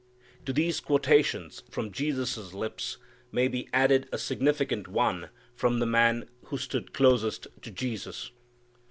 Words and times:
To 0.47 0.51
these 0.53 0.79
quotations 0.79 1.61
from 1.69 1.91
Jesus' 1.91 2.55
lips 2.55 2.97
may 3.31 3.47
be 3.47 3.69
added 3.71 4.09
a 4.11 4.17
significant 4.17 4.87
one 4.87 5.29
from 5.53 5.77
the 5.77 5.85
man 5.85 6.27
who 6.45 6.57
stood 6.57 6.91
closest 6.91 7.45
to 7.61 7.69
Jesus. 7.69 8.31